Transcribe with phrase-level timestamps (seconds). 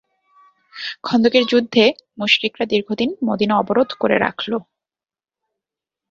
[1.03, 1.83] খন্দকের যুদ্ধে
[2.19, 4.51] মুশরিকরা দীর্ঘদিন মদীনা অবরোধ করে রাখল।